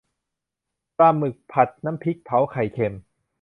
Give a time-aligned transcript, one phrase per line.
[0.97, 2.93] ปลาหมึกผัดน้ำพริกเผาไข่เค็ม